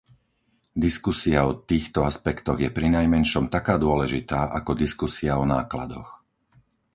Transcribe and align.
Diskusia 0.85 1.39
o 1.49 1.61
týchto 1.69 1.99
aspektoch 2.11 2.57
je 2.63 2.69
prinajmenšom 2.79 3.45
taká 3.55 3.75
dôležitá 3.85 4.39
ako 4.59 4.71
diskusia 4.83 5.33
o 5.41 5.45
nákladoch. 5.53 6.09